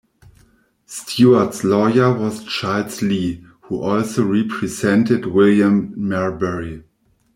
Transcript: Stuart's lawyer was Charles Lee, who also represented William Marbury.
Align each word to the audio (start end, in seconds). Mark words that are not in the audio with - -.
Stuart's 0.87 1.63
lawyer 1.63 2.11
was 2.11 2.43
Charles 2.45 3.03
Lee, 3.03 3.45
who 3.65 3.81
also 3.83 4.25
represented 4.25 5.27
William 5.27 5.93
Marbury. 5.95 6.83